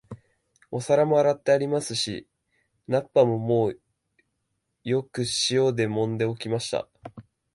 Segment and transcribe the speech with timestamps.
[0.71, 2.27] お皿も洗ってありますし、
[2.87, 3.79] 菜っ葉ももう
[4.83, 6.89] よく塩でもんで置きました